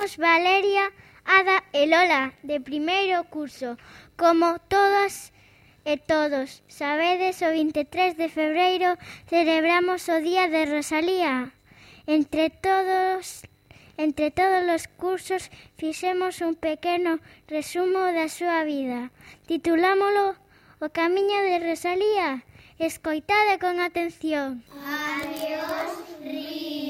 somos 0.00 0.16
Valeria, 0.16 0.92
Ada 1.26 1.62
e 1.76 1.84
Lola 1.84 2.32
de 2.42 2.58
primeiro 2.60 3.22
curso. 3.28 3.76
Como 4.16 4.56
todas 4.72 5.32
e 5.84 6.00
todos 6.00 6.64
sabedes, 6.68 7.44
o 7.44 7.52
23 7.52 8.16
de 8.16 8.32
febreiro 8.32 8.96
celebramos 9.28 10.08
o 10.08 10.16
Día 10.24 10.48
de 10.48 10.64
Rosalía. 10.64 11.52
Entre 12.06 12.48
todos 12.48 13.44
entre 14.00 14.30
todos 14.32 14.64
os 14.72 14.88
cursos 14.88 15.52
fixemos 15.76 16.40
un 16.40 16.56
pequeno 16.56 17.20
resumo 17.44 18.08
da 18.16 18.32
súa 18.32 18.64
vida. 18.64 19.12
Titulámolo 19.44 20.40
O 20.80 20.88
Camiño 20.88 21.44
de 21.44 21.60
Rosalía. 21.60 22.40
Escoitade 22.80 23.60
con 23.60 23.84
atención. 23.84 24.64
Adiós, 24.80 25.92
Río. 26.24 26.89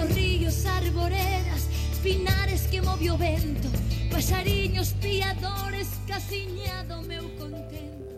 Prados, 0.00 0.16
ríos, 0.16 0.66
arboredas, 0.66 1.68
pinares 2.02 2.66
que 2.68 2.80
movio 2.80 3.18
vento. 3.18 3.68
Pasariños 4.10 4.94
piadores, 4.94 5.88
casiñado 6.06 7.02
meu 7.02 7.24
contento. 7.36 8.14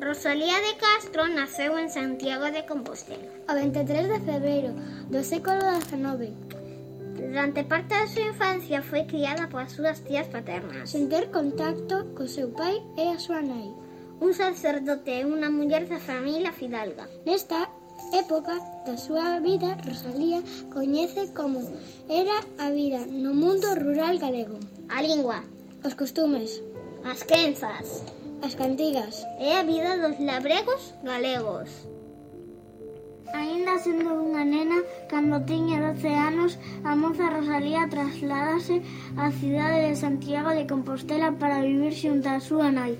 Rosalía 0.00 0.58
de 0.60 0.76
Castro 0.78 1.26
naceu 1.26 1.78
en 1.78 1.90
Santiago 1.90 2.46
de 2.50 2.64
Compostela 2.64 3.26
o 3.50 3.54
23 3.54 4.08
de 4.08 4.20
febreiro 4.20 4.72
do 5.10 5.24
século 5.24 5.66
XIX. 5.66 6.30
Durante 7.18 7.64
parte 7.64 7.98
da 7.98 8.06
súa 8.06 8.30
infancia 8.30 8.86
foi 8.86 9.02
criada 9.10 9.50
polas 9.50 9.74
súas 9.74 9.98
tías 10.06 10.30
paternas. 10.30 10.90
Sen 10.94 11.10
ter 11.10 11.34
contacto 11.34 12.14
co 12.14 12.30
seu 12.30 12.54
pai 12.54 12.78
e 12.94 13.10
a 13.10 13.18
súa 13.18 13.42
nai. 13.42 13.66
Un 14.22 14.30
sacerdote 14.30 15.10
e 15.10 15.26
unha 15.26 15.50
muller 15.50 15.90
da 15.90 15.98
familia 15.98 16.54
fidalga. 16.54 17.10
Nesta 17.26 17.77
época 18.12 18.54
da 18.86 18.96
súa 18.96 19.40
vida 19.40 19.76
Rosalía 19.86 20.40
coñece 20.72 21.32
como 21.38 21.60
era 22.08 22.36
a 22.58 22.70
vida 22.70 23.00
no 23.06 23.32
mundo 23.34 23.74
rural 23.74 24.18
galego. 24.18 24.58
A 24.88 25.02
lingua, 25.02 25.44
os 25.84 25.94
costumes, 25.94 26.62
as 27.04 27.20
quenzas, 27.22 28.02
as 28.42 28.54
cantigas 28.54 29.26
e 29.38 29.52
a 29.52 29.62
vida 29.62 29.98
dos 30.02 30.16
labregos 30.20 30.94
galegos. 31.02 31.70
Ainda 33.34 33.76
sendo 33.76 34.08
unha 34.24 34.40
nena, 34.40 34.80
cando 35.12 35.44
tiña 35.44 35.76
12 35.92 36.08
anos, 36.08 36.56
a 36.80 36.96
moza 36.96 37.28
Rosalía 37.28 37.84
trasladase 37.92 38.80
á 39.20 39.28
cidade 39.36 39.92
de 39.92 39.94
Santiago 40.00 40.50
de 40.56 40.64
Compostela 40.64 41.36
para 41.36 41.60
vivir 41.60 41.92
xunto 41.92 42.32
á 42.32 42.40
súa 42.40 42.72
nai. 42.72 42.96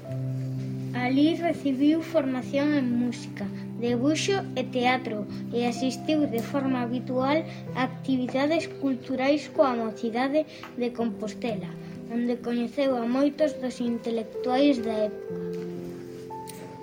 Alí 0.93 1.33
recibiu 1.41 2.05
formación 2.05 2.77
en 2.77 2.87
música, 2.93 3.49
debuxo 3.81 4.37
e 4.61 4.63
teatro 4.77 5.27
e 5.57 5.65
asistiu 5.67 6.27
de 6.27 6.43
forma 6.51 6.83
habitual 6.83 7.39
a 7.79 7.83
actividades 7.91 8.67
culturais 8.83 9.43
coa 9.55 9.79
mocidade 9.85 10.41
de 10.81 10.89
Compostela, 10.99 11.71
onde 12.15 12.43
coñeceu 12.47 12.91
a 12.97 13.05
moitos 13.07 13.51
dos 13.63 13.77
intelectuais 13.81 14.77
da 14.87 14.97
época. 15.09 15.35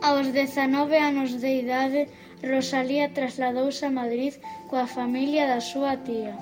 Aos 0.08 0.28
19 0.32 0.98
anos 1.12 1.30
de 1.42 1.50
idade, 1.64 2.02
Rosalía 2.44 3.10
trasladouse 3.18 3.84
a 3.86 3.96
Madrid 4.00 4.34
coa 4.70 4.86
familia 4.98 5.44
da 5.52 5.60
súa 5.72 5.94
tía. 6.08 6.36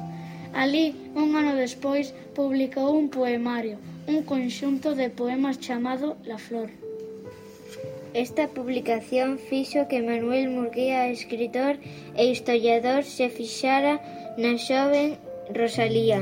Alí, 0.62 0.86
un 1.16 1.34
ano 1.40 1.53
despois, 1.56 2.13
publicou 2.38 2.90
un 3.02 3.08
poemario, 3.09 3.78
un 4.12 4.19
conxunto 4.31 4.90
de 5.00 5.08
poemas 5.09 5.58
chamado 5.66 6.18
La 6.30 6.38
Flor. 6.38 6.83
Esta 8.13 8.47
publicación 8.47 9.40
fixo 9.40 9.88
que 9.88 10.03
Manuel 10.03 10.50
Murguía, 10.50 11.09
escritor 11.09 11.78
e 12.16 12.29
historiador, 12.29 13.01
se 13.03 13.29
fixara 13.29 13.97
na 14.38 14.53
xoven 14.62 15.18
Rosalía. 15.50 16.22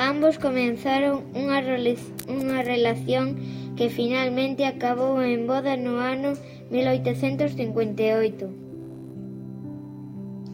Ambos 0.00 0.40
comenzaron 0.40 1.28
unha, 1.36 1.60
unha 2.40 2.60
relación 2.64 3.36
que 3.76 3.92
finalmente 3.92 4.64
acabou 4.64 5.20
en 5.20 5.44
boda 5.44 5.76
no 5.76 6.00
ano 6.00 6.40
1858. 6.72 8.65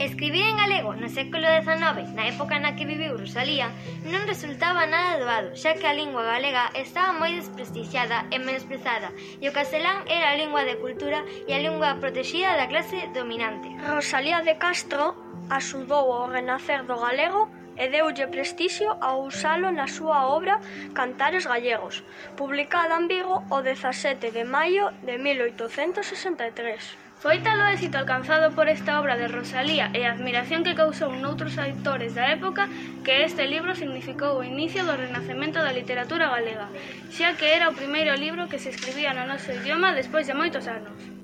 Escribir 0.03 0.43
en 0.43 0.57
galego 0.57 0.99
no 0.99 1.07
século 1.07 1.47
XIX, 1.47 2.11
na 2.19 2.27
época 2.27 2.59
na 2.59 2.75
que 2.75 2.91
viviu 2.91 3.15
Rosalía, 3.15 3.71
non 4.11 4.27
resultaba 4.27 4.83
nada 4.83 5.15
doado, 5.23 5.55
xa 5.55 5.79
que 5.79 5.87
a 5.87 5.95
lingua 5.95 6.27
galega 6.27 6.75
estaba 6.75 7.15
moi 7.15 7.31
desprestixiada 7.31 8.27
e 8.35 8.43
menosprezada, 8.43 9.15
e 9.39 9.47
o 9.47 9.55
castelán 9.55 10.03
era 10.11 10.35
a 10.35 10.39
lingua 10.43 10.67
de 10.67 10.75
cultura 10.83 11.23
e 11.47 11.55
a 11.55 11.62
lingua 11.62 12.03
protegida 12.03 12.59
da 12.59 12.67
clase 12.67 12.99
dominante. 13.15 13.71
Rosalía 13.79 14.43
de 14.43 14.59
Castro 14.59 15.15
axudou 15.47 16.11
ao 16.11 16.27
renacer 16.27 16.83
do 16.83 16.99
galego 16.99 17.47
e 17.77 17.88
deulle 17.88 18.27
prestixio 18.28 18.97
ao 19.00 19.25
usalo 19.25 19.71
na 19.72 19.87
súa 19.87 20.27
obra 20.28 20.60
Cantares 20.93 21.47
Gallegos, 21.47 22.05
publicada 22.37 22.97
en 22.99 23.09
Vigo 23.09 23.44
o 23.50 23.62
17 23.62 24.31
de 24.31 24.44
maio 24.44 24.93
de 25.03 25.19
1863. 25.19 27.03
Foi 27.22 27.38
tal 27.38 27.62
o 27.62 27.71
éxito 27.71 27.99
alcanzado 27.99 28.50
por 28.50 28.66
esta 28.66 28.99
obra 28.99 29.15
de 29.15 29.31
Rosalía 29.31 29.94
e 29.94 30.03
a 30.03 30.11
admiración 30.11 30.66
que 30.66 30.75
causou 30.75 31.15
noutros 31.15 31.55
autores 31.55 32.19
da 32.19 32.27
época 32.34 32.66
que 33.06 33.22
este 33.22 33.47
libro 33.47 33.78
significou 33.78 34.32
o 34.34 34.43
inicio 34.43 34.82
do 34.82 34.99
renacemento 34.99 35.62
da 35.62 35.71
literatura 35.71 36.27
galega, 36.34 36.66
xa 37.15 37.38
que 37.38 37.47
era 37.47 37.71
o 37.71 37.78
primeiro 37.78 38.19
libro 38.19 38.50
que 38.50 38.59
se 38.59 38.75
escribía 38.75 39.15
no 39.15 39.22
noso 39.31 39.55
idioma 39.55 39.94
despois 39.94 40.27
de 40.27 40.34
moitos 40.34 40.66
anos. 40.66 41.22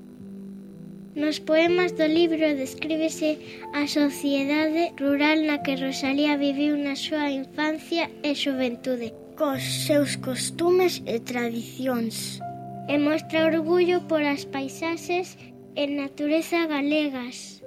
Nos 1.19 1.37
poemas 1.49 1.91
do 1.99 2.07
libro 2.07 2.55
descríbese 2.63 3.29
a 3.75 3.83
sociedade 3.99 4.95
rural 5.03 5.43
na 5.43 5.59
que 5.59 5.75
Rosalía 5.75 6.39
viviu 6.39 6.79
na 6.79 6.95
súa 6.95 7.27
infancia 7.41 8.07
e 8.23 8.31
xuventude, 8.41 9.11
cos 9.35 9.59
seus 9.87 10.15
costumes 10.15 11.03
e 11.03 11.19
tradicións. 11.19 12.39
E 12.87 12.95
mostra 12.95 13.51
orgullo 13.51 13.97
por 14.07 14.23
as 14.23 14.47
paisaxes 14.47 15.35
e 15.75 15.83
natureza 15.91 16.59
galegas. 16.71 17.59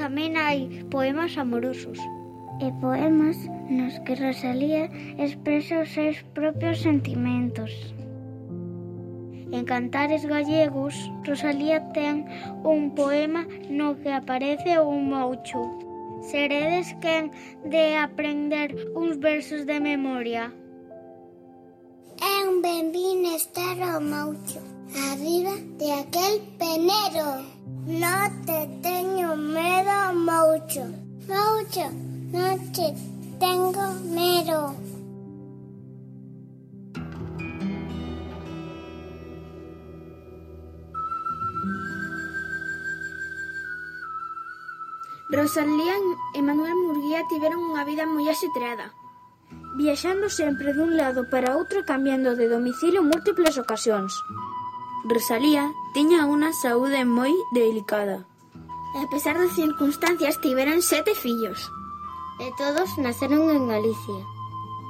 Tamén 0.00 0.40
hai 0.40 0.88
poemas 0.88 1.36
amorosos 1.36 2.00
e 2.64 2.68
poemas 2.80 3.36
nos 3.68 4.00
que 4.08 4.16
Rosalía 4.16 4.88
expresa 5.20 5.84
os 5.84 5.92
seus 5.92 6.16
propios 6.32 6.80
sentimentos. 6.80 7.92
En 9.52 9.64
Cantares 9.64 10.24
Gallegos, 10.24 10.94
Rosalía 11.24 11.92
ten 11.92 12.26
un 12.62 12.94
poema 12.94 13.46
no 13.68 13.98
que 14.00 14.12
aparece 14.12 14.78
un 14.80 15.10
moucho. 15.10 15.60
Seredes 16.22 16.94
quen 17.00 17.32
de 17.64 17.96
aprender 17.96 18.68
uns 18.94 19.18
versos 19.18 19.66
de 19.66 19.80
memoria. 19.80 20.52
É 22.20 22.48
un 22.48 22.60
ben 22.62 22.92
vin 22.92 23.24
estar 23.34 23.76
o 23.96 24.00
moucho 24.00 24.60
arriba 25.10 25.54
de 25.78 25.92
aquel 25.92 26.34
penero. 26.58 27.42
No 27.86 28.16
te 28.46 28.68
teño 28.82 29.36
medo, 29.36 30.14
moucho. 30.14 30.84
Moucho, 31.28 31.86
no 32.32 32.56
te 32.74 32.94
tengo 33.38 33.86
medo. 34.04 34.89
Rosalía 45.30 45.94
e 46.34 46.42
Manuel 46.42 46.74
Murguía 46.74 47.22
tiveron 47.30 47.62
unha 47.62 47.86
vida 47.86 48.02
moi 48.02 48.26
asetreada. 48.26 48.90
Viaxando 49.78 50.26
sempre 50.26 50.74
dun 50.74 50.98
lado 50.98 51.30
para 51.30 51.54
outro 51.54 51.78
e 51.78 51.86
cambiando 51.86 52.34
de 52.34 52.50
domicilio 52.50 53.06
múltiples 53.06 53.54
ocasións. 53.54 54.10
Rosalía 55.06 55.70
tiña 55.94 56.26
unha 56.26 56.50
saúde 56.50 57.06
moi 57.06 57.30
delicada. 57.54 58.26
E 58.98 58.98
a 58.98 59.06
pesar 59.06 59.38
das 59.38 59.54
circunstancias 59.54 60.42
tiveron 60.42 60.82
sete 60.82 61.14
fillos. 61.14 61.70
E 62.42 62.50
todos 62.58 62.98
naceron 62.98 63.54
en 63.54 63.70
Galicia. 63.70 64.26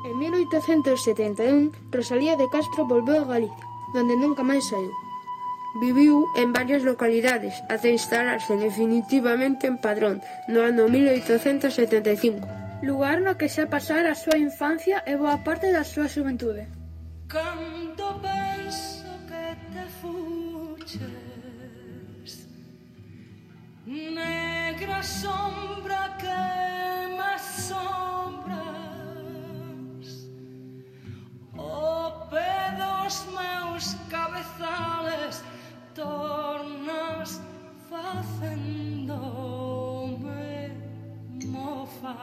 En 0.09 0.17
1871, 0.17 1.93
Rosalía 1.93 2.41
de 2.41 2.49
Castro 2.49 2.89
volveu 2.89 3.21
a 3.21 3.29
Galicia, 3.29 3.67
donde 3.93 4.17
nunca 4.17 4.41
máis 4.41 4.65
saiu. 4.65 4.89
Viviu 5.75 6.26
en 6.34 6.52
varias 6.52 6.82
localidades 6.82 7.55
até 7.70 7.94
instalarse 7.94 8.56
definitivamente 8.56 9.70
en 9.70 9.78
Padrón 9.78 10.19
no 10.50 10.67
ano 10.67 10.88
1875, 10.88 12.43
lugar 12.82 13.22
no 13.22 13.38
que 13.38 13.46
xa 13.46 13.70
pasara 13.70 14.11
a 14.12 14.19
súa 14.19 14.34
infancia 14.34 15.06
e 15.06 15.14
boa 15.14 15.38
parte 15.46 15.70
da 15.70 15.87
súa 15.87 16.11
xuventude. 16.11 16.67
Canto 17.31 18.19
penso 18.19 19.06
que 19.31 19.44
te 19.70 19.84
fuches 20.02 21.31
Negra 23.87 25.02
sombra 25.02 26.17
que 26.19 26.90
tornas 36.00 37.41
facendome 37.91 39.12
mofa 41.44 42.17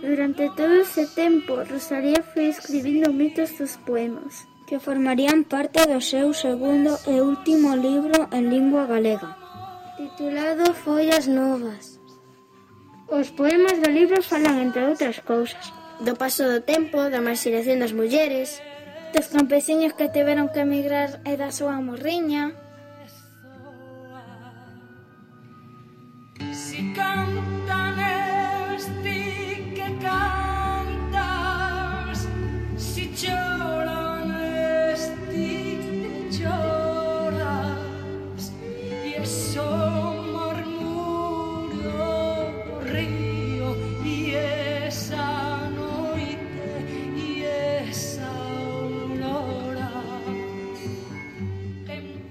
Durante 0.00 0.48
todo 0.56 0.74
ese 0.80 1.06
tempo, 1.08 1.52
Rosalía 1.68 2.22
foi 2.22 2.46
escribindo 2.48 3.12
mitos 3.12 3.50
dos 3.58 3.76
poemas 3.86 4.48
que 4.66 4.78
formarían 4.78 5.42
parte 5.44 5.82
do 5.92 6.00
seu 6.00 6.32
segundo 6.32 6.96
e 7.12 7.20
último 7.20 7.74
libro 7.74 8.30
en 8.30 8.48
lingua 8.54 8.86
galega, 8.86 9.36
titulado 9.98 10.72
Follas 10.72 11.26
Novas. 11.26 11.98
Os 13.10 13.28
poemas 13.34 13.76
do 13.82 13.90
libro 13.90 14.22
falan, 14.22 14.56
entre 14.62 14.86
outras 14.86 15.18
cousas, 15.30 15.64
do 16.06 16.14
paso 16.14 16.46
do 16.46 16.62
tempo, 16.62 17.10
da 17.12 17.20
marxinación 17.20 17.82
das 17.82 17.92
mulleres, 17.92 18.62
dos 19.12 19.28
campesiños 19.28 19.92
que 19.94 20.08
tiveron 20.08 20.48
que 20.52 20.60
emigrar 20.60 21.20
e 21.30 21.36
da 21.36 21.50
súa 21.50 21.76
morriña, 21.82 22.54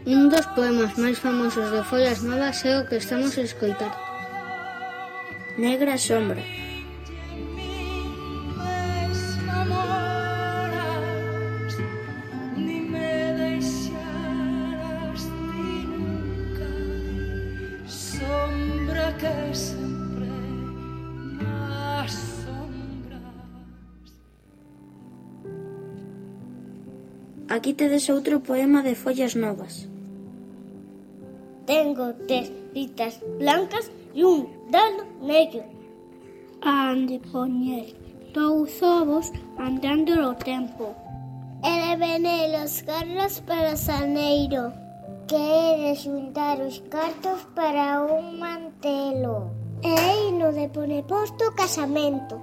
Un 0.09 0.25
dos 0.25 0.47
poemas 0.57 0.97
máis 0.97 1.21
famosos 1.21 1.69
de 1.69 1.85
Follas 1.85 2.25
Novas 2.25 2.65
é 2.65 2.81
o 2.81 2.85
que 2.89 2.97
estamos 2.97 3.38
a 3.38 3.45
escoitar. 3.45 3.94
Negra 5.56 6.01
sombra. 6.01 6.41
Aquí 27.50 27.73
tedes 27.73 28.09
outro 28.09 28.39
poema 28.39 28.81
de 28.81 28.94
Follas 28.94 29.33
Novas. 29.33 29.88
Tengo 31.69 32.16
tres 32.27 32.51
listas 32.74 33.21
blancas 33.38 33.92
e 34.16 34.25
un 34.25 34.50
dado 34.71 35.06
negro. 35.21 35.62
Han 36.66 37.06
de 37.06 37.19
poñer 37.19 37.94
dous 38.33 38.81
ovos 38.81 39.30
andando 39.56 40.18
o 40.30 40.33
tempo. 40.33 40.98
E 41.62 41.95
venel 41.95 42.57
los 42.57 42.81
carros 42.81 43.42
para 43.45 43.77
Saneiro, 43.77 44.74
que 45.27 45.38
é 45.38 45.94
de 45.94 45.94
xuntar 45.94 46.57
os 46.57 46.81
cartos 46.89 47.45
para 47.54 48.01
un 48.01 48.39
mantelo. 48.42 49.54
E 49.86 50.33
no 50.33 50.50
de 50.50 50.74
pone 50.74 51.06
posto 51.06 51.54
casamento. 51.54 52.42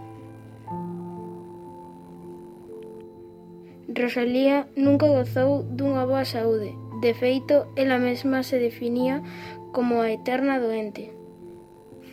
Rosalía 3.90 4.70
nunca 4.76 5.10
gozou 5.10 5.66
dunha 5.66 6.06
boa 6.06 6.24
saúde. 6.24 6.85
De 7.00 7.12
feito, 7.12 7.66
ela 7.76 7.98
mesma 7.98 8.42
se 8.42 8.58
definía 8.58 9.22
como 9.72 10.00
a 10.00 10.10
eterna 10.10 10.58
doente. 10.58 11.12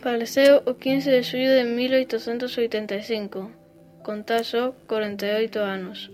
Faleceu 0.02 0.60
o 0.68 0.76
15 0.76 1.10
de 1.10 1.22
xullo 1.24 1.50
de 1.56 1.64
1885, 1.64 3.50
con 4.04 4.24
tan 4.28 4.44
só 4.44 4.76
48 4.86 5.64
anos, 5.64 6.12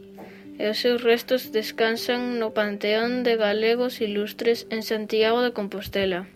e 0.63 0.71
os 0.71 0.79
seus 0.79 1.03
restos 1.03 1.51
descansan 1.51 2.39
no 2.39 2.55
Panteón 2.55 3.27
de 3.27 3.35
Galegos 3.35 3.99
Ilustres 3.99 4.71
en 4.71 4.87
Santiago 4.87 5.43
de 5.43 5.51
Compostela. 5.51 6.31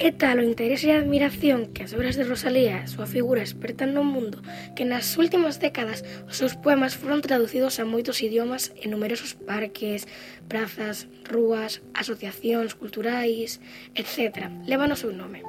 É 0.00 0.12
tal 0.12 0.38
o 0.38 0.46
interese 0.46 0.86
e 0.86 0.94
admiración 0.94 1.74
que 1.74 1.82
as 1.82 1.90
obras 1.90 2.14
de 2.14 2.22
Rosalía 2.22 2.78
e 2.78 2.86
a 2.86 2.86
súa 2.86 3.10
figura 3.10 3.42
expertan 3.42 3.98
no 3.98 4.06
mundo 4.06 4.38
que 4.78 4.86
nas 4.86 5.18
últimas 5.18 5.58
décadas 5.58 6.06
os 6.30 6.38
seus 6.38 6.54
poemas 6.54 6.94
foron 6.94 7.18
traducidos 7.18 7.82
a 7.82 7.84
moitos 7.84 8.22
idiomas 8.22 8.70
en 8.78 8.94
numerosos 8.94 9.34
parques, 9.34 10.06
prazas, 10.46 11.10
rúas, 11.26 11.82
asociacións 11.98 12.78
culturais, 12.78 13.58
etc. 13.98 14.46
Levan 14.70 14.94
o 14.94 15.00
seu 15.02 15.10
nome. 15.10 15.42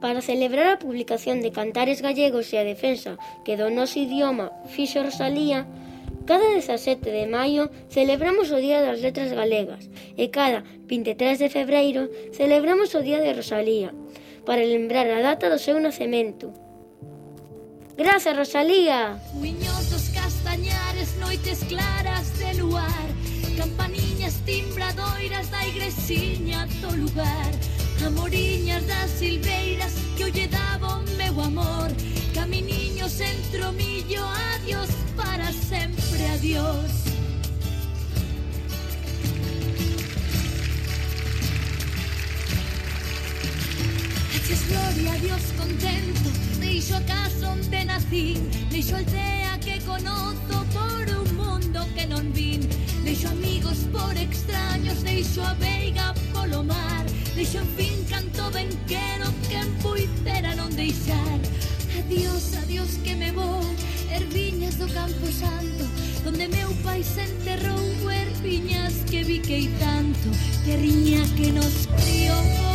Para 0.00 0.24
celebrar 0.24 0.72
a 0.72 0.80
publicación 0.80 1.44
de 1.44 1.52
Cantares 1.52 2.00
Gallegos 2.00 2.48
e 2.50 2.56
a 2.56 2.64
defensa 2.64 3.20
que 3.44 3.60
do 3.60 3.68
noso 3.68 4.00
idioma 4.00 4.48
fixo 4.72 5.04
Rosalía, 5.04 5.68
Cada 6.26 6.46
17 6.50 7.10
de 7.10 7.26
maio 7.26 7.70
celebramos 7.88 8.50
o 8.50 8.56
Día 8.62 8.80
das 8.80 9.00
Letras 9.02 9.32
Galegas 9.32 9.90
e 10.14 10.30
cada 10.30 10.62
23 10.86 11.38
de 11.42 11.48
febreiro 11.50 12.06
celebramos 12.30 12.94
o 12.94 13.02
Día 13.02 13.18
de 13.18 13.34
Rosalía 13.34 13.90
para 14.46 14.62
lembrar 14.62 15.10
a 15.10 15.18
data 15.18 15.50
do 15.50 15.58
seu 15.58 15.82
nacemento. 15.82 16.54
Grazas, 17.98 18.38
Rosalía! 18.38 19.18
Suiños 19.34 19.90
dos 19.90 20.06
castañares, 20.14 21.18
noites 21.18 21.66
claras 21.66 22.38
de 22.38 22.54
luar 22.54 23.06
Campaniñas 23.58 24.40
timbradoiras 24.46 25.50
da 25.50 25.60
igresiña 25.68 26.66
do 26.80 26.90
lugar 26.96 27.50
Amoriñas 28.06 28.86
das 28.86 29.10
silveiras 29.10 29.92
que 30.16 30.21
Dios 45.22 45.52
contento 45.56 46.30
deixo 46.58 46.96
a 46.96 47.00
casa 47.02 47.50
onde 47.50 47.84
nací 47.84 48.34
Deixo 48.70 48.96
a 48.96 48.98
aldea 48.98 49.56
que 49.60 49.78
conozo 49.82 50.66
por 50.74 51.04
un 51.20 51.36
mundo 51.36 51.86
que 51.94 52.06
non 52.06 52.32
vin 52.34 52.58
Deixo 53.04 53.28
amigos 53.28 53.86
por 53.94 54.10
extraños, 54.18 55.04
deixo 55.04 55.40
a 55.46 55.54
veiga 55.62 56.12
polo 56.34 56.64
mar 56.64 57.06
Deixo 57.36 57.58
en 57.62 57.70
fin 57.78 57.96
canto 58.10 58.50
ben 58.50 58.66
quero 58.90 59.30
que 59.46 59.62
en 59.62 59.70
puidera 59.78 60.56
non 60.58 60.74
deixar 60.74 61.38
Adiós, 62.02 62.58
adiós 62.58 62.98
que 63.06 63.14
me 63.14 63.30
vou, 63.30 63.62
erviñas 64.10 64.74
do 64.74 64.90
campo 64.90 65.30
santo 65.30 65.86
Donde 66.26 66.50
meu 66.50 66.74
pai 66.82 67.06
se 67.06 67.22
enterrou, 67.22 68.10
erviñas 68.10 69.06
que 69.06 69.22
vi 69.22 69.38
que 69.38 69.70
tanto 69.78 70.34
Terriña 70.66 71.22
que 71.38 71.54
nos 71.54 71.86
criou. 71.94 72.71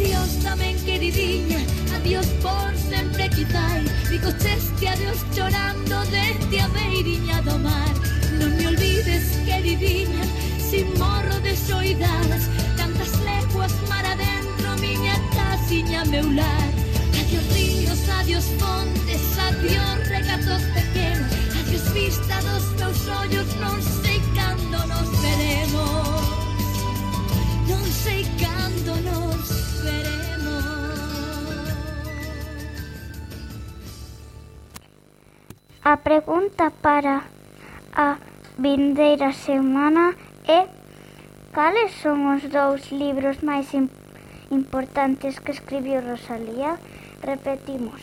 Dios 0.00 0.30
tamén 0.40 0.76
queridiña 0.88 1.60
Adiós 1.92 2.24
por 2.40 2.72
sempre 2.88 3.28
quitai 3.28 3.84
Digo 4.08 4.32
cheste 4.40 4.88
adiós 4.88 5.20
chorando 5.36 5.96
Dente 6.08 6.56
a 6.56 6.68
beiriña 6.72 7.44
do 7.44 7.60
mar 7.60 7.92
Non 8.40 8.50
me 8.56 8.64
olvides 8.72 9.36
queridiña 9.44 10.24
Sin 10.56 10.88
morro 10.96 11.36
de 11.44 11.52
xoidadas 11.52 12.48
Tantas 12.80 13.12
leguas 13.28 13.72
mar 13.92 14.04
adentro 14.08 14.68
Miña 14.80 15.16
casiña 15.36 16.00
meu 16.08 16.24
lar 16.32 16.70
Adiós 17.20 17.46
ríos, 17.52 18.00
adiós 18.08 18.46
A 35.90 35.96
pregunta 35.96 36.70
para 36.70 37.24
a 37.92 38.16
vindeira 38.56 39.32
semana 39.32 40.14
é 40.46 40.70
cales 41.50 41.90
son 41.98 42.30
os 42.30 42.46
dous 42.46 42.94
libros 42.94 43.42
máis 43.42 43.74
importantes 44.54 45.42
que 45.42 45.50
escribiu 45.50 45.98
Rosalía? 45.98 46.78
Repetimos, 47.26 47.98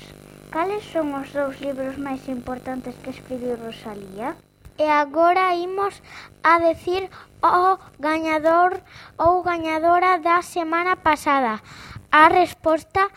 cales 0.51 0.83
son 0.91 1.15
os 1.15 1.31
dous 1.31 1.63
libros 1.63 1.95
máis 1.95 2.27
importantes 2.27 2.91
que 2.99 3.15
escribiu 3.15 3.55
Rosalía? 3.55 4.35
E 4.75 4.91
agora 4.91 5.55
imos 5.55 6.03
a 6.43 6.59
decir 6.59 7.07
o 7.39 7.79
gañador 8.03 8.83
ou 9.15 9.47
gañadora 9.47 10.19
da 10.19 10.43
semana 10.43 10.99
pasada. 11.07 11.63
A 12.11 12.27
resposta 12.27 13.07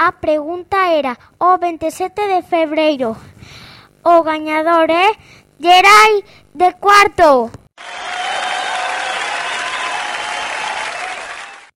á 0.00 0.16
pregunta 0.16 0.88
era 0.88 1.12
o 1.36 1.60
27 1.60 2.24
de 2.32 2.40
febreiro. 2.40 3.12
O 4.06 4.22
gañador 4.22 4.90
é 4.90 5.16
Gerai 5.58 6.22
de 6.54 6.72
cuarto. 6.74 7.50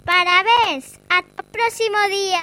Parabéns! 0.04 1.00
Ata 1.08 1.40
o 1.40 1.44
próximo 1.44 1.96
día! 2.10 2.42